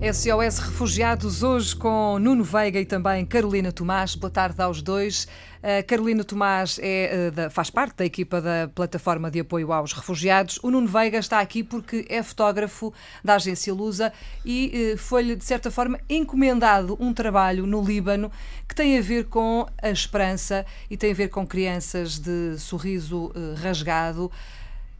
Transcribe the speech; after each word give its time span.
SOS 0.00 0.60
Refugiados, 0.60 1.42
hoje 1.42 1.74
com 1.74 2.20
Nuno 2.20 2.44
Veiga 2.44 2.78
e 2.78 2.86
também 2.86 3.26
Carolina 3.26 3.72
Tomás. 3.72 4.14
Boa 4.14 4.30
tarde 4.30 4.62
aos 4.62 4.80
dois. 4.80 5.26
A 5.60 5.82
Carolina 5.82 6.22
Tomás 6.22 6.78
é, 6.80 7.32
eh, 7.36 7.50
faz 7.50 7.68
parte 7.68 7.96
da 7.96 8.04
equipa 8.04 8.40
da 8.40 8.70
Plataforma 8.72 9.28
de 9.28 9.40
Apoio 9.40 9.72
aos 9.72 9.92
Refugiados. 9.92 10.60
O 10.62 10.70
Nuno 10.70 10.86
Veiga 10.86 11.18
está 11.18 11.40
aqui 11.40 11.64
porque 11.64 12.06
é 12.08 12.22
fotógrafo 12.22 12.94
da 13.24 13.34
agência 13.34 13.74
Lusa 13.74 14.12
e 14.44 14.92
eh, 14.92 14.96
foi-lhe, 14.96 15.34
de 15.34 15.44
certa 15.44 15.68
forma, 15.68 15.98
encomendado 16.08 16.96
um 17.00 17.12
trabalho 17.12 17.66
no 17.66 17.82
Líbano 17.82 18.30
que 18.68 18.76
tem 18.76 18.96
a 18.96 19.02
ver 19.02 19.24
com 19.24 19.66
a 19.82 19.90
esperança 19.90 20.64
e 20.88 20.96
tem 20.96 21.10
a 21.10 21.14
ver 21.14 21.28
com 21.28 21.44
crianças 21.44 22.20
de 22.20 22.56
sorriso 22.56 23.32
eh, 23.34 23.60
rasgado. 23.60 24.30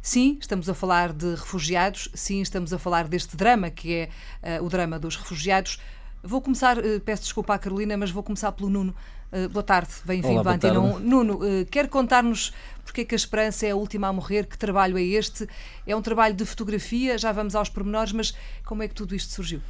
Sim, 0.09 0.39
estamos 0.41 0.71
a 0.71 0.73
falar 0.73 1.13
de 1.13 1.35
refugiados, 1.35 2.09
sim, 2.15 2.41
estamos 2.41 2.73
a 2.73 2.79
falar 2.79 3.07
deste 3.07 3.37
drama 3.37 3.69
que 3.69 3.95
é 3.95 4.59
uh, 4.59 4.65
o 4.65 4.69
drama 4.71 4.99
dos 4.99 5.17
refugiados. 5.17 5.79
Vou 6.23 6.41
começar, 6.41 6.79
uh, 6.79 6.99
peço 7.01 7.25
desculpa 7.25 7.53
à 7.53 7.59
Carolina, 7.59 7.95
mas 7.95 8.11
vou 8.11 8.23
começar 8.23 8.51
pelo 8.53 8.71
Nuno. 8.71 8.95
Uh, 9.31 9.51
boa 9.51 9.63
tarde, 9.63 9.91
bem-vindo 10.07 10.49
à 10.49 10.55
Antena 10.55 10.81
1. 10.81 11.01
Nuno, 11.01 11.41
quer 11.71 11.89
contar-nos 11.89 12.55
porque 12.83 13.03
é 13.03 13.05
que 13.05 13.15
a 13.15 13.17
esperança 13.17 13.67
é 13.67 13.73
a 13.73 13.77
última 13.77 14.09
a 14.09 14.13
morrer? 14.15 14.47
Que 14.47 14.57
trabalho 14.57 14.97
é 14.97 15.03
este? 15.03 15.47
É 15.87 15.95
um 15.95 16.01
trabalho 16.01 16.35
de 16.35 16.47
fotografia, 16.47 17.19
já 17.19 17.31
vamos 17.31 17.55
aos 17.55 17.69
pormenores, 17.69 18.15
mas 18.15 18.35
como 18.65 18.83
é 18.83 18.89
que 18.89 18.95
tudo 18.95 19.15
isto 19.15 19.35
surgiu? 19.35 19.61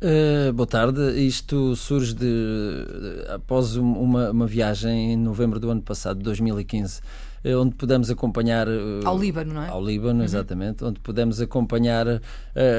Uh, 0.00 0.52
boa 0.52 0.66
tarde. 0.66 1.00
Isto 1.20 1.74
surge 1.74 2.14
de, 2.14 2.24
de 2.24 3.32
após 3.34 3.76
uma, 3.76 4.30
uma, 4.30 4.46
viagem 4.46 5.12
em 5.12 5.16
novembro 5.16 5.58
do 5.58 5.68
ano 5.68 5.82
passado, 5.82 6.22
2015, 6.22 7.00
eh, 7.00 7.27
onde 7.44 7.74
pudemos 7.74 8.10
acompanhar. 8.10 8.68
Uh, 8.68 9.00
ao 9.04 9.18
Líbano, 9.18 9.54
não 9.54 9.62
é? 9.62 9.68
Ao 9.68 9.84
Líbano, 9.84 10.20
uhum. 10.20 10.24
exatamente. 10.24 10.84
Onde 10.84 11.00
pudemos 11.00 11.40
acompanhar 11.40 12.06
uh, 12.06 12.20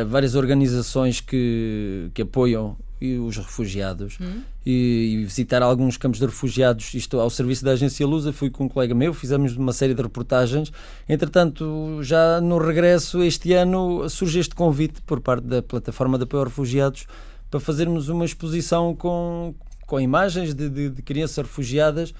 várias 0.07 0.35
organizações 0.35 1.21
que, 1.21 2.09
que 2.13 2.21
apoiam 2.21 2.77
os 3.25 3.37
refugiados 3.37 4.19
uhum. 4.19 4.41
e, 4.65 5.19
e, 5.21 5.23
visitar 5.23 5.61
alguns 5.61 5.95
campos 5.95 6.19
de 6.19 6.25
refugiados, 6.25 6.93
isto 6.93 7.17
ao 7.17 7.29
serviço 7.29 7.63
da 7.63 7.71
agência 7.71 8.05
Lusa, 8.05 8.33
fui 8.33 8.49
com 8.49 8.65
um 8.65 8.69
colega 8.69 8.93
meu, 8.93 9.13
fizemos 9.13 9.55
uma 9.55 9.71
série 9.71 9.93
de 9.93 10.01
reportagens. 10.01 10.71
Entretanto, 11.07 11.99
já 12.03 12.41
no 12.41 12.57
regresso 12.57 13.23
este 13.23 13.53
ano 13.53 14.09
surge 14.09 14.39
este 14.39 14.53
convite 14.53 15.01
por 15.03 15.21
parte 15.21 15.47
da 15.47 15.61
plataforma 15.61 16.17
de 16.17 16.25
apoio 16.25 16.41
aos 16.41 16.49
refugiados 16.49 17.07
para 17.49 17.59
fazermos 17.59 18.09
uma 18.09 18.25
exposição 18.25 18.93
com, 18.93 19.55
com 19.87 19.99
imagens 19.99 20.53
de, 20.53 20.69
de, 20.69 20.89
de 20.89 21.01
crianças 21.01 21.37
refugiadas 21.37 22.13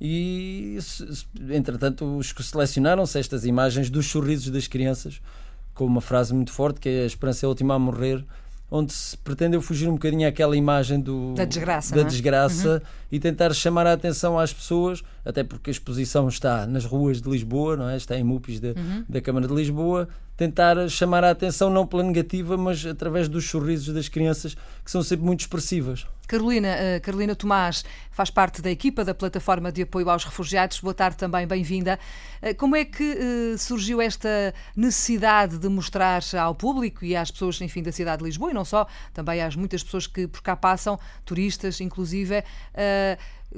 e 0.00 0.78
entretanto 1.50 2.16
os 2.16 2.32
que 2.32 2.42
selecionaram-se 2.42 3.18
estas 3.18 3.44
imagens 3.44 3.90
dos 3.90 4.06
sorrisos 4.06 4.50
das 4.50 4.66
crianças 4.66 5.20
com 5.74 5.84
uma 5.84 6.00
frase 6.00 6.32
muito 6.32 6.50
forte 6.52 6.80
que 6.80 6.88
é 6.88 7.02
a 7.02 7.06
esperança 7.06 7.44
é 7.44 7.46
a 7.46 7.50
última 7.50 7.74
a 7.74 7.78
morrer 7.78 8.24
onde 8.70 8.92
se 8.92 9.16
pretendeu 9.16 9.60
fugir 9.60 9.88
um 9.88 9.94
bocadinho 9.94 10.28
àquela 10.28 10.56
imagem 10.56 11.00
do, 11.00 11.34
da 11.34 11.44
desgraça, 11.44 11.94
da 11.94 12.02
é? 12.02 12.04
desgraça 12.04 12.74
uhum. 12.74 12.80
e 13.10 13.18
tentar 13.18 13.52
chamar 13.52 13.86
a 13.86 13.92
atenção 13.92 14.38
às 14.38 14.52
pessoas, 14.52 15.02
até 15.24 15.44
porque 15.44 15.70
a 15.70 15.72
exposição 15.72 16.28
está 16.28 16.66
nas 16.66 16.84
ruas 16.84 17.20
de 17.20 17.28
Lisboa, 17.28 17.76
não 17.76 17.88
é? 17.88 17.96
está 17.96 18.16
em 18.16 18.24
MUPIs 18.24 18.60
uhum. 18.60 19.04
da 19.08 19.20
Câmara 19.20 19.46
de 19.46 19.54
Lisboa, 19.54 20.08
tentar 20.36 20.88
chamar 20.88 21.22
a 21.22 21.30
atenção 21.30 21.68
não 21.68 21.86
pela 21.86 22.02
negativa, 22.02 22.56
mas 22.56 22.86
através 22.86 23.28
dos 23.28 23.48
sorrisos 23.48 23.92
das 23.94 24.08
crianças, 24.08 24.56
que 24.82 24.90
são 24.90 25.02
sempre 25.02 25.26
muito 25.26 25.40
expressivas. 25.40 26.06
Carolina, 26.26 26.68
uh, 26.68 27.00
Carolina 27.02 27.34
Tomás 27.34 27.84
faz 28.10 28.30
parte 28.30 28.62
da 28.62 28.70
equipa 28.70 29.04
da 29.04 29.12
Plataforma 29.12 29.70
de 29.72 29.82
Apoio 29.82 30.08
aos 30.08 30.24
Refugiados. 30.24 30.80
Boa 30.80 30.94
tarde 30.94 31.16
também, 31.16 31.46
bem-vinda. 31.46 31.98
Uh, 32.40 32.54
como 32.54 32.74
é 32.74 32.84
que 32.84 33.02
uh, 33.02 33.58
surgiu 33.58 34.00
esta 34.00 34.54
necessidade 34.74 35.58
de 35.58 35.68
mostrar 35.68 36.22
ao 36.40 36.54
público 36.54 37.04
e 37.04 37.14
às 37.14 37.30
pessoas, 37.30 37.60
enfim, 37.60 37.82
da 37.82 37.92
cidade 37.92 38.20
de 38.20 38.24
Lisboa 38.24 38.52
e 38.52 38.54
não 38.54 38.64
só, 38.64 38.86
também 39.12 39.42
às 39.42 39.56
muitas 39.56 39.82
pessoas 39.82 40.06
que 40.06 40.26
por 40.26 40.40
cá 40.40 40.56
passam, 40.56 40.98
turistas 41.24 41.80
inclusive, 41.80 42.44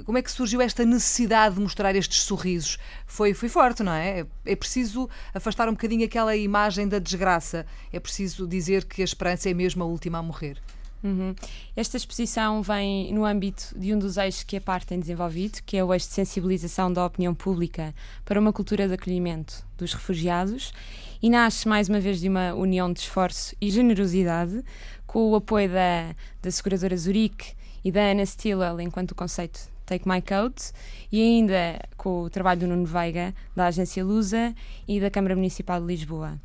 como 0.04 0.16
é 0.18 0.22
que 0.22 0.30
surgiu 0.30 0.60
esta 0.60 0.84
necessidade 0.84 1.56
de 1.56 1.60
mostrar 1.60 1.94
estes 1.94 2.22
sorrisos? 2.22 2.78
Foi, 3.06 3.34
foi 3.34 3.48
forte, 3.48 3.82
não 3.82 3.92
é? 3.92 4.24
É 4.44 4.56
preciso 4.56 5.08
afastar 5.34 5.68
um 5.68 5.72
bocadinho 5.72 6.04
aquela 6.04 6.34
imagem 6.34 6.88
da 6.88 6.98
desgraça. 6.98 7.66
É 7.92 8.00
preciso 8.00 8.46
dizer 8.46 8.84
que 8.84 9.02
a 9.02 9.04
esperança 9.04 9.50
é 9.50 9.54
mesmo 9.54 9.82
a 9.82 9.86
última 9.86 10.18
a 10.18 10.22
morrer. 10.22 10.58
Uhum. 11.02 11.34
Esta 11.74 11.96
exposição 11.96 12.62
vem 12.62 13.12
no 13.12 13.24
âmbito 13.24 13.74
de 13.76 13.92
um 13.92 13.98
dos 13.98 14.16
eixos 14.16 14.44
que 14.44 14.56
a 14.56 14.60
parte 14.60 14.86
tem 14.86 15.00
desenvolvido, 15.00 15.60
que 15.66 15.76
é 15.76 15.84
o 15.84 15.92
eixo 15.92 16.06
de 16.06 16.14
sensibilização 16.14 16.92
da 16.92 17.04
opinião 17.04 17.34
pública 17.34 17.92
para 18.24 18.38
uma 18.38 18.52
cultura 18.52 18.86
de 18.86 18.94
acolhimento 18.94 19.66
dos 19.76 19.92
refugiados, 19.92 20.72
e 21.20 21.28
nasce 21.28 21.66
mais 21.66 21.88
uma 21.88 21.98
vez 21.98 22.20
de 22.20 22.28
uma 22.28 22.54
união 22.54 22.92
de 22.92 23.00
esforço 23.00 23.54
e 23.60 23.68
generosidade, 23.68 24.62
com 25.04 25.28
o 25.30 25.34
apoio 25.34 25.68
da, 25.68 26.14
da 26.40 26.50
seguradora 26.50 26.96
Zurique 26.96 27.54
e 27.84 27.90
da 27.90 28.00
Ana 28.00 28.24
Stillwell 28.24 28.80
enquanto 28.80 29.14
conceito 29.14 29.71
Take 29.86 30.08
My 30.08 30.22
Coat 30.22 30.72
e 31.10 31.20
ainda 31.20 31.80
com 31.96 32.22
o 32.22 32.30
trabalho 32.30 32.60
do 32.60 32.66
Nuno 32.66 32.86
Veiga, 32.86 33.34
da 33.54 33.66
agência 33.66 34.04
Lusa 34.04 34.54
e 34.86 35.00
da 35.00 35.10
Câmara 35.10 35.34
Municipal 35.34 35.80
de 35.80 35.86
Lisboa. 35.86 36.40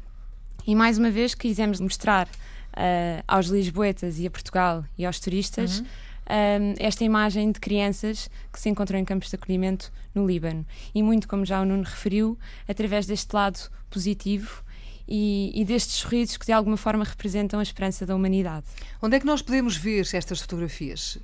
E 0.65 0.75
mais 0.75 0.97
uma 0.97 1.09
vez 1.09 1.33
quisemos 1.33 1.79
mostrar 1.79 2.27
uh, 2.27 3.23
aos 3.27 3.47
lisboetas 3.47 4.19
e 4.19 4.27
a 4.27 4.31
Portugal 4.31 4.83
e 4.97 5.05
aos 5.05 5.19
turistas 5.19 5.79
uhum. 5.79 5.85
uh, 5.85 6.75
esta 6.79 7.03
imagem 7.03 7.51
de 7.51 7.59
crianças 7.59 8.29
que 8.51 8.59
se 8.59 8.69
encontram 8.69 8.99
em 8.99 9.05
campos 9.05 9.29
de 9.29 9.35
acolhimento 9.35 9.91
no 10.13 10.27
Líbano. 10.27 10.65
E 10.93 11.01
muito 11.01 11.27
como 11.27 11.45
já 11.45 11.61
o 11.61 11.65
Nuno 11.65 11.83
referiu, 11.83 12.37
através 12.67 13.05
deste 13.05 13.33
lado 13.33 13.59
positivo 13.89 14.63
e, 15.07 15.51
e, 15.55 15.63
destes 15.63 15.95
sorrisos 15.95 16.35
que 16.37 16.45
de 16.45 16.51
alguma 16.51 16.75
forma 16.75 17.05
representam 17.05 17.59
a 17.59 17.63
esperança 17.63 18.05
da 18.05 18.13
humanidade. 18.15 18.65
Onde 19.01 19.15
é 19.15 19.19
que 19.19 19.25
nós 19.25 19.41
podemos 19.41 19.77
ver 19.77 20.05
estas 20.13 20.41
fotografias? 20.41 21.17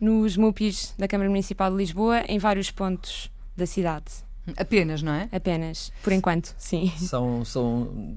Nos 0.00 0.36
MUPIs 0.36 0.94
da 0.98 1.06
Câmara 1.08 1.28
Municipal 1.30 1.70
de 1.70 1.76
Lisboa, 1.76 2.22
em 2.28 2.38
vários 2.38 2.70
pontos 2.70 3.30
da 3.56 3.66
cidade. 3.66 4.31
Apenas, 4.56 5.02
não 5.02 5.12
é? 5.12 5.28
Apenas, 5.30 5.92
por 6.02 6.12
enquanto, 6.12 6.52
sim. 6.58 6.92
São, 6.98 7.44
são, 7.44 8.16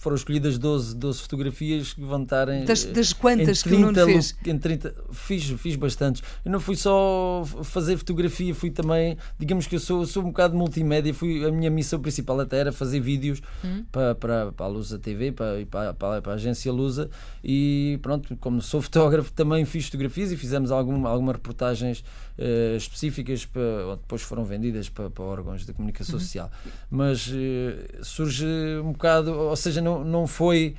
foram 0.00 0.16
escolhidas 0.16 0.56
12, 0.56 0.96
12 0.96 1.20
fotografias 1.20 1.92
que 1.92 2.00
vão 2.00 2.22
estar 2.22 2.48
em. 2.48 2.64
Das, 2.64 2.84
das 2.84 3.12
quantas 3.12 3.62
30, 3.62 3.62
que 3.62 3.74
o 3.74 3.86
Nuno 3.86 4.04
fez? 4.06 4.34
Em 4.46 4.58
30, 4.58 4.94
fiz, 5.12 5.44
fiz 5.60 5.76
bastantes. 5.76 6.22
Eu 6.44 6.50
não 6.50 6.60
fui 6.60 6.76
só 6.76 7.42
fazer 7.62 7.98
fotografia, 7.98 8.54
fui 8.54 8.70
também. 8.70 9.18
Digamos 9.38 9.66
que 9.66 9.76
eu 9.76 9.80
sou, 9.80 10.06
sou 10.06 10.22
um 10.22 10.28
bocado 10.28 10.56
multimédia. 10.56 11.12
Fui, 11.12 11.44
a 11.44 11.52
minha 11.52 11.70
missão 11.70 12.00
principal 12.00 12.40
até 12.40 12.58
era 12.58 12.72
fazer 12.72 13.00
vídeos 13.00 13.42
hum. 13.62 13.84
para, 13.92 14.14
para, 14.14 14.52
para 14.52 14.66
a 14.66 14.68
Lusa 14.68 14.98
TV 14.98 15.32
para, 15.32 15.66
para, 15.66 15.92
para, 15.92 16.22
para 16.22 16.32
a 16.32 16.34
agência 16.36 16.72
Lusa. 16.72 17.10
E 17.44 17.98
pronto, 18.00 18.34
como 18.38 18.62
sou 18.62 18.80
fotógrafo, 18.80 19.30
também 19.30 19.64
fiz 19.66 19.86
fotografias 19.86 20.32
e 20.32 20.38
fizemos 20.38 20.70
algum, 20.70 21.06
algumas 21.06 21.36
reportagens 21.36 22.02
uh, 22.38 22.76
específicas 22.76 23.44
para, 23.44 23.96
depois 23.96 24.22
foram 24.22 24.44
vendidas 24.44 24.88
para, 24.88 25.10
para 25.10 25.24
órgãos 25.24 25.65
da 25.66 25.72
comunicação 25.72 26.14
uhum. 26.14 26.20
social. 26.20 26.50
Mas 26.90 27.28
uh, 27.28 28.04
surge 28.04 28.46
um 28.82 28.92
bocado, 28.92 29.32
ou 29.32 29.56
seja, 29.56 29.80
não, 29.80 30.04
não 30.04 30.26
foi. 30.26 30.74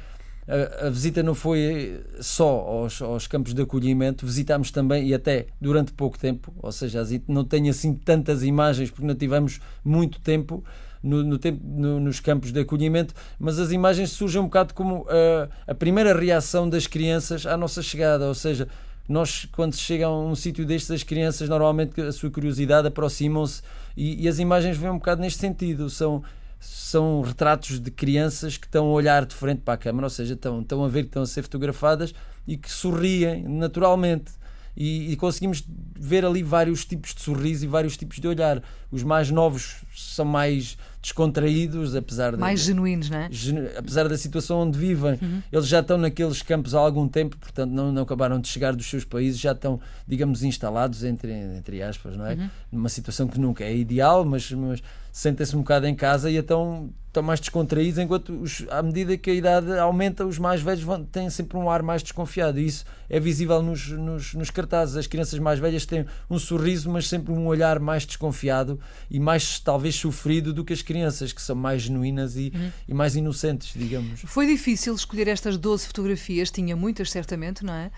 A, 0.47 0.87
a 0.87 0.89
visita 0.89 1.21
não 1.21 1.35
foi 1.35 2.01
só 2.21 2.47
aos, 2.47 3.01
aos, 3.01 3.27
campos 3.27 3.53
de 3.53 3.61
acolhimento, 3.61 4.25
visitámos 4.25 4.71
também 4.71 5.05
e 5.05 5.13
até 5.13 5.47
durante 5.59 5.91
pouco 5.91 6.17
tempo, 6.17 6.53
ou 6.63 6.71
seja, 6.71 7.03
não 7.27 7.43
tenho 7.43 7.69
assim 7.69 7.93
tantas 7.93 8.43
imagens 8.43 8.89
porque 8.89 9.05
não 9.05 9.15
tivemos 9.15 9.59
muito 9.83 10.21
tempo, 10.21 10.63
no, 11.03 11.21
no 11.21 11.37
tempo, 11.37 11.59
no, 11.65 11.99
nos 11.99 12.21
campos 12.21 12.53
de 12.53 12.61
acolhimento, 12.61 13.13
mas 13.37 13.59
as 13.59 13.71
imagens 13.71 14.11
surgem 14.11 14.39
um 14.41 14.45
bocado 14.45 14.73
como 14.73 15.01
uh, 15.01 15.49
a 15.67 15.75
primeira 15.75 16.17
reação 16.17 16.69
das 16.69 16.87
crianças 16.87 17.45
à 17.45 17.57
nossa 17.57 17.81
chegada, 17.81 18.25
ou 18.25 18.33
seja, 18.33 18.69
nós, 19.07 19.47
quando 19.51 19.73
se 19.73 19.81
chega 19.81 20.05
a 20.05 20.19
um 20.19 20.35
sítio 20.35 20.65
destes, 20.65 20.91
as 20.91 21.03
crianças, 21.03 21.47
normalmente, 21.47 21.99
a 22.01 22.11
sua 22.11 22.29
curiosidade 22.29 22.87
aproximam-se 22.87 23.61
e, 23.95 24.23
e, 24.23 24.27
as 24.27 24.37
imagens 24.37 24.77
vêm 24.77 24.89
um 24.89 24.97
bocado 24.97 25.21
neste 25.21 25.39
sentido. 25.39 25.89
São, 25.89 26.21
são 26.59 27.21
retratos 27.21 27.79
de 27.79 27.89
crianças 27.89 28.57
que 28.57 28.65
estão 28.65 28.85
a 28.85 28.91
olhar 28.91 29.25
de 29.25 29.33
frente 29.33 29.61
para 29.61 29.75
a 29.75 29.77
câmara, 29.77 30.07
ou 30.07 30.09
seja, 30.09 30.33
estão, 30.33 30.61
estão 30.61 30.83
a 30.83 30.87
ver 30.89 31.03
que 31.03 31.09
estão 31.09 31.23
a 31.23 31.25
ser 31.25 31.41
fotografadas 31.41 32.13
e 32.45 32.57
que 32.57 32.71
sorriem 32.71 33.43
naturalmente. 33.47 34.31
E, 34.75 35.11
e, 35.11 35.15
conseguimos 35.15 35.63
ver 35.95 36.23
ali 36.23 36.43
vários 36.43 36.85
tipos 36.85 37.15
de 37.15 37.21
sorriso 37.21 37.65
e 37.65 37.67
vários 37.67 37.97
tipos 37.97 38.19
de 38.19 38.27
olhar. 38.27 38.61
Os 38.91 39.03
mais 39.03 39.31
novos 39.31 39.77
são 39.95 40.25
mais 40.25 40.77
descontraídos, 41.07 41.95
apesar 41.95 42.33
de, 42.33 42.37
mais 42.37 42.59
genuínos, 42.59 43.09
não 43.09 43.17
é? 43.17 43.29
Apesar 43.77 44.09
da 44.09 44.17
situação 44.17 44.59
onde 44.59 44.77
vivem, 44.77 45.17
uhum. 45.21 45.41
eles 45.51 45.67
já 45.67 45.79
estão 45.79 45.97
naqueles 45.97 46.41
campos 46.41 46.75
há 46.75 46.79
algum 46.79 47.07
tempo, 47.07 47.37
portanto 47.37 47.71
não, 47.71 47.93
não 47.93 48.03
acabaram 48.03 48.39
de 48.41 48.47
chegar 48.49 48.75
dos 48.75 48.89
seus 48.89 49.05
países, 49.05 49.39
já 49.39 49.53
estão, 49.53 49.79
digamos, 50.05 50.43
instalados 50.43 51.05
entre 51.05 51.31
entre 51.31 51.81
aspas, 51.81 52.17
não 52.17 52.25
é? 52.25 52.33
Uhum. 52.33 52.49
Numa 52.73 52.89
situação 52.89 53.27
que 53.27 53.39
nunca 53.39 53.63
é 53.63 53.75
ideal, 53.75 54.25
mas, 54.25 54.51
mas 54.51 54.83
sentem-se 55.11 55.55
um 55.55 55.59
bocado 55.59 55.87
em 55.87 55.95
casa 55.95 56.29
e 56.29 56.37
então 56.37 56.89
estão 57.17 57.23
mais 57.23 57.39
descontraídos, 57.39 57.97
enquanto 57.97 58.29
os, 58.41 58.63
à 58.69 58.83
medida 58.83 59.17
que 59.17 59.31
a 59.31 59.33
idade 59.33 59.71
aumenta, 59.79 60.25
os 60.25 60.37
mais 60.37 60.61
velhos 60.61 60.83
vão, 60.83 61.03
têm 61.03 61.29
sempre 61.29 61.57
um 61.57 61.69
ar 61.69 61.81
mais 61.81 62.03
desconfiado. 62.03 62.59
E 62.59 62.67
isso 62.67 62.85
é 63.09 63.19
visível 63.19 63.61
nos, 63.63 63.89
nos, 63.89 64.33
nos, 64.35 64.49
cartazes. 64.51 64.95
As 64.95 65.07
crianças 65.07 65.39
mais 65.39 65.59
velhas 65.59 65.85
têm 65.85 66.05
um 66.29 66.37
sorriso, 66.37 66.89
mas 66.91 67.07
sempre 67.07 67.33
um 67.33 67.47
olhar 67.47 67.79
mais 67.79 68.05
desconfiado 68.05 68.79
e 69.09 69.19
mais 69.19 69.59
talvez 69.59 69.95
sofrido 69.95 70.53
do 70.53 70.63
que 70.63 70.73
as 70.73 70.81
crianças 70.81 70.96
crianças 70.97 71.31
que 71.31 71.41
são 71.41 71.55
mais 71.55 71.83
genuínas 71.83 72.35
e, 72.35 72.51
uhum. 72.53 72.71
e 72.87 72.93
mais 72.93 73.15
inocentes, 73.15 73.73
digamos. 73.75 74.21
Foi 74.25 74.47
difícil 74.47 74.95
escolher 74.95 75.27
estas 75.27 75.57
12 75.57 75.85
fotografias, 75.87 76.49
tinha 76.49 76.75
muitas 76.75 77.11
certamente, 77.11 77.63
não 77.63 77.73
é? 77.73 77.91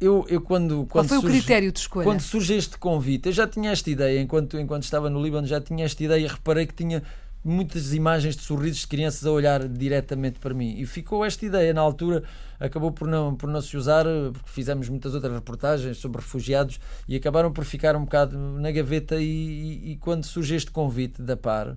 Eu, 0.00 0.26
eu 0.28 0.40
quando, 0.40 0.86
quando 0.86 0.90
Qual 0.90 1.04
foi 1.04 1.20
surge, 1.20 1.26
o 1.26 1.40
critério 1.40 1.72
de 1.72 1.78
escolha? 1.78 2.04
Quando 2.04 2.20
surge 2.20 2.54
este 2.54 2.78
convite, 2.78 3.28
eu 3.28 3.32
já 3.32 3.46
tinha 3.46 3.70
esta 3.70 3.90
ideia, 3.90 4.20
enquanto, 4.20 4.58
enquanto 4.58 4.82
estava 4.82 5.08
no 5.08 5.22
Líbano, 5.22 5.46
já 5.46 5.60
tinha 5.60 5.84
esta 5.84 6.02
ideia, 6.02 6.28
reparei 6.28 6.66
que 6.66 6.74
tinha 6.74 7.02
muitas 7.46 7.94
imagens 7.94 8.36
de 8.36 8.42
sorrisos 8.42 8.80
de 8.80 8.88
crianças 8.88 9.24
a 9.24 9.30
olhar 9.30 9.68
diretamente 9.68 10.40
para 10.40 10.52
mim. 10.52 10.74
E 10.78 10.84
ficou 10.84 11.24
esta 11.24 11.46
ideia 11.46 11.72
na 11.72 11.80
altura, 11.80 12.24
acabou 12.58 12.90
por 12.90 13.06
não, 13.06 13.36
por 13.36 13.48
não 13.48 13.60
se 13.60 13.76
usar, 13.76 14.04
porque 14.32 14.50
fizemos 14.50 14.88
muitas 14.88 15.14
outras 15.14 15.32
reportagens 15.32 15.96
sobre 15.98 16.20
refugiados 16.20 16.80
e 17.08 17.14
acabaram 17.14 17.52
por 17.52 17.64
ficar 17.64 17.94
um 17.94 18.04
bocado 18.04 18.36
na 18.36 18.70
gaveta. 18.72 19.16
E, 19.16 19.24
e, 19.24 19.92
e 19.92 19.96
quando 19.96 20.24
surge 20.24 20.56
este 20.56 20.72
convite 20.72 21.22
da 21.22 21.36
PAR, 21.36 21.76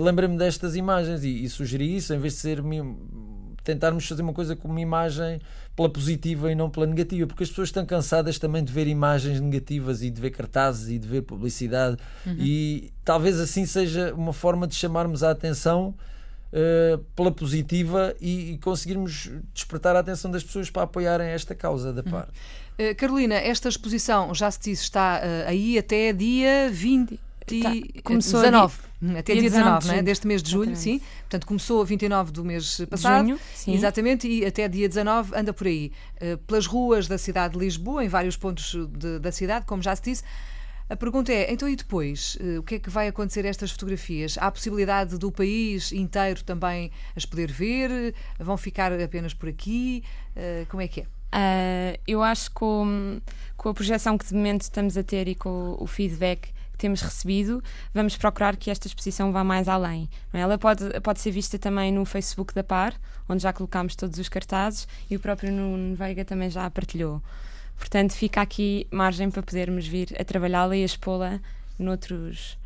lembrei-me 0.00 0.36
destas 0.36 0.74
imagens 0.74 1.22
e, 1.22 1.44
e, 1.44 1.48
sugeri 1.48 1.96
isso, 1.96 2.12
em 2.12 2.18
vez 2.18 2.34
de 2.34 2.40
ser 2.40 2.62
tentarmos 3.62 4.06
fazer 4.08 4.22
uma 4.22 4.32
coisa 4.32 4.56
com 4.56 4.66
uma 4.66 4.80
imagem 4.80 5.40
pela 5.76 5.90
positiva 5.90 6.50
e 6.50 6.54
não 6.54 6.70
pela 6.70 6.86
negativa, 6.86 7.26
porque 7.26 7.44
as 7.44 7.50
pessoas 7.50 7.68
estão 7.68 7.84
cansadas 7.84 8.38
também 8.38 8.64
de 8.64 8.72
ver 8.72 8.86
imagens 8.86 9.40
negativas 9.40 10.02
e 10.02 10.10
de 10.10 10.20
ver 10.20 10.30
cartazes 10.30 10.88
e 10.88 10.98
de 10.98 11.06
ver 11.06 11.22
publicidade, 11.22 11.96
uhum. 12.26 12.36
e 12.38 12.90
talvez 13.04 13.38
assim 13.38 13.66
seja 13.66 14.12
uma 14.14 14.32
forma 14.32 14.66
de 14.66 14.74
chamarmos 14.74 15.22
a 15.22 15.30
atenção 15.30 15.94
uh, 16.52 16.98
pela 17.14 17.30
positiva 17.30 18.14
e, 18.20 18.52
e, 18.52 18.58
conseguirmos 18.58 19.30
despertar 19.52 19.94
a 19.94 20.00
atenção 20.00 20.30
das 20.30 20.42
pessoas 20.42 20.70
para 20.70 20.82
apoiarem 20.82 21.28
esta 21.28 21.54
causa 21.54 21.92
da 21.92 22.02
PAR. 22.02 22.28
Uhum. 22.78 22.90
Uh, 22.90 22.94
Carolina, 22.96 23.34
esta 23.34 23.68
exposição, 23.68 24.34
já 24.34 24.50
se 24.50 24.60
disse, 24.60 24.82
está 24.82 25.20
uh, 25.22 25.48
aí 25.48 25.78
até 25.78 26.12
dia 26.12 26.70
20. 26.72 27.20
Tá, 27.48 28.02
começou 28.02 28.40
19, 28.40 28.78
hum, 29.02 29.16
até 29.18 29.32
dia 29.34 29.42
19, 29.42 29.78
19 29.78 29.98
é? 29.98 30.02
deste 30.02 30.26
mês 30.26 30.42
de 30.42 30.50
julho, 30.50 30.76
sim. 30.76 31.00
Portanto, 31.20 31.46
começou 31.46 31.80
a 31.80 31.84
29 31.84 32.32
do 32.32 32.44
mês 32.44 32.80
passado. 32.90 33.26
Junho, 33.26 33.40
sim. 33.54 33.74
Exatamente, 33.74 34.28
e 34.28 34.44
até 34.44 34.68
dia 34.68 34.88
19 34.88 35.36
anda 35.36 35.52
por 35.52 35.66
aí, 35.66 35.92
uh, 36.22 36.38
pelas 36.38 36.66
ruas 36.66 37.06
da 37.08 37.18
cidade 37.18 37.54
de 37.54 37.60
Lisboa, 37.60 38.04
em 38.04 38.08
vários 38.08 38.36
pontos 38.36 38.76
de, 38.90 39.18
da 39.18 39.32
cidade, 39.32 39.66
como 39.66 39.82
já 39.82 39.94
se 39.96 40.02
disse. 40.02 40.22
A 40.90 40.96
pergunta 40.96 41.30
é, 41.30 41.52
então 41.52 41.68
e 41.68 41.76
depois? 41.76 42.36
Uh, 42.36 42.60
o 42.60 42.62
que 42.62 42.76
é 42.76 42.78
que 42.78 42.88
vai 42.88 43.08
acontecer 43.08 43.44
a 43.44 43.48
estas 43.48 43.70
fotografias? 43.70 44.38
Há 44.38 44.46
a 44.46 44.50
possibilidade 44.50 45.18
do 45.18 45.30
país 45.30 45.92
inteiro 45.92 46.42
também 46.42 46.90
as 47.14 47.26
poder 47.26 47.52
ver? 47.52 48.14
Vão 48.38 48.56
ficar 48.56 48.92
apenas 48.92 49.34
por 49.34 49.50
aqui? 49.50 50.02
Uh, 50.34 50.64
como 50.66 50.82
é 50.82 50.88
que 50.88 51.02
é? 51.02 51.04
Uh, 51.30 52.00
eu 52.06 52.22
acho 52.22 52.48
que 52.48 52.54
com, 52.54 53.20
com, 53.54 53.68
a 53.68 53.74
projeção 53.74 54.16
que 54.16 54.26
de 54.26 54.32
momento 54.32 54.62
estamos 54.62 54.96
a 54.96 55.02
ter 55.02 55.28
e 55.28 55.34
com 55.34 55.76
o 55.78 55.86
feedback 55.86 56.48
temos 56.78 57.02
recebido, 57.02 57.62
vamos 57.92 58.16
procurar 58.16 58.56
que 58.56 58.70
esta 58.70 58.86
exposição 58.86 59.32
vá 59.32 59.44
mais 59.44 59.68
além. 59.68 60.08
É? 60.32 60.40
Ela 60.40 60.56
pode, 60.56 60.88
pode 61.00 61.20
ser 61.20 61.30
vista 61.30 61.58
também 61.58 61.92
no 61.92 62.04
Facebook 62.04 62.54
da 62.54 62.64
PAR, 62.64 62.94
onde 63.28 63.42
já 63.42 63.52
colocámos 63.52 63.94
todos 63.96 64.18
os 64.18 64.28
cartazes 64.28 64.88
e 65.10 65.16
o 65.16 65.20
próprio 65.20 65.52
Nuno 65.52 65.94
Veiga 65.94 66.24
também 66.24 66.48
já 66.48 66.64
a 66.64 66.70
partilhou. 66.70 67.22
Portanto, 67.76 68.12
fica 68.12 68.40
aqui 68.40 68.86
margem 68.90 69.30
para 69.30 69.42
podermos 69.42 69.86
vir 69.86 70.16
a 70.18 70.24
trabalhá-la 70.24 70.76
e 70.76 70.82
a 70.82 70.86
expô-la 70.86 71.40
noutros 71.78 72.58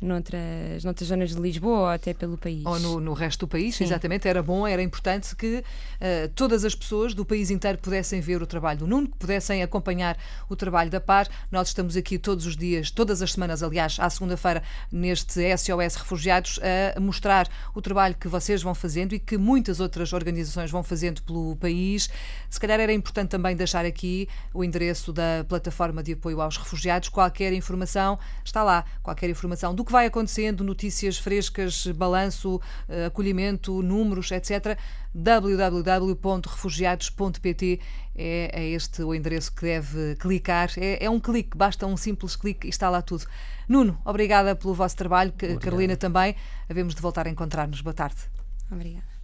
noutras, 0.00 0.84
noutras 0.84 1.08
zonas 1.08 1.30
de 1.30 1.40
Lisboa 1.40 1.78
ou 1.78 1.86
até 1.86 2.14
pelo 2.14 2.38
país. 2.38 2.64
Ou 2.64 2.78
no, 2.78 3.00
no 3.00 3.12
resto 3.12 3.40
do 3.40 3.48
país, 3.48 3.76
Sim. 3.76 3.84
exatamente. 3.84 4.28
Era 4.28 4.42
bom, 4.42 4.66
era 4.66 4.82
importante 4.82 5.34
que 5.34 5.58
uh, 5.58 6.28
todas 6.34 6.64
as 6.64 6.74
pessoas 6.74 7.14
do 7.14 7.24
país 7.24 7.50
inteiro 7.50 7.78
pudessem 7.78 8.20
ver 8.20 8.42
o 8.42 8.46
trabalho 8.46 8.80
do 8.80 8.86
Nuno, 8.86 9.08
que 9.08 9.16
pudessem 9.16 9.62
acompanhar 9.62 10.16
o 10.48 10.56
trabalho 10.56 10.90
da 10.90 11.00
PAR. 11.00 11.28
Nós 11.50 11.68
estamos 11.68 11.96
aqui 11.96 12.18
todos 12.18 12.46
os 12.46 12.56
dias, 12.56 12.90
todas 12.90 13.22
as 13.22 13.32
semanas, 13.32 13.62
aliás, 13.62 13.98
à 13.98 14.08
segunda-feira, 14.08 14.62
neste 14.90 15.40
SOS 15.56 15.96
Refugiados, 15.96 16.60
a 16.96 17.00
mostrar 17.00 17.48
o 17.74 17.82
trabalho 17.82 18.14
que 18.14 18.28
vocês 18.28 18.62
vão 18.62 18.74
fazendo 18.74 19.14
e 19.14 19.18
que 19.18 19.36
muitas 19.36 19.80
outras 19.80 20.12
organizações 20.12 20.70
vão 20.70 20.82
fazendo 20.82 21.22
pelo 21.22 21.56
país. 21.56 22.08
Se 22.48 22.60
calhar 22.60 22.80
era 22.80 22.92
importante 22.92 23.30
também 23.30 23.56
deixar 23.56 23.84
aqui 23.84 24.28
o 24.54 24.62
endereço 24.62 25.12
da 25.12 25.44
plataforma 25.48 26.02
de 26.02 26.12
apoio 26.12 26.40
aos 26.40 26.56
refugiados. 26.56 27.08
Qualquer 27.08 27.52
informação 27.52 28.18
está 28.44 28.62
lá, 28.62 28.84
qualquer 29.02 29.28
informação 29.30 29.74
do 29.74 29.84
que 29.88 29.92
vai 29.92 30.06
acontecendo, 30.06 30.62
notícias 30.62 31.16
frescas, 31.16 31.86
balanço, 31.86 32.60
eh, 32.86 33.06
acolhimento, 33.06 33.82
números, 33.82 34.30
etc. 34.30 34.78
www.refugiados.pt 35.14 37.80
é, 38.14 38.50
é, 38.52 38.68
este 38.68 39.02
o 39.02 39.14
endereço 39.14 39.50
que 39.54 39.62
deve 39.62 40.14
clicar. 40.16 40.70
É, 40.76 41.06
é, 41.06 41.10
um 41.10 41.18
clique, 41.18 41.56
basta 41.56 41.86
um 41.86 41.96
simples 41.96 42.36
clique 42.36 42.66
e 42.66 42.70
está 42.70 42.90
lá 42.90 43.00
tudo. 43.00 43.24
Nuno, 43.66 43.98
obrigada 44.04 44.54
pelo 44.54 44.74
vosso 44.74 44.94
trabalho, 44.94 45.32
Obrigado. 45.32 45.60
Carolina 45.60 45.96
também. 45.96 46.36
Havemos 46.68 46.94
de 46.94 47.00
voltar 47.00 47.26
a 47.26 47.30
encontrar-nos. 47.30 47.80
Boa 47.80 47.94
tarde. 47.94 48.18
Obrigada. 48.70 49.17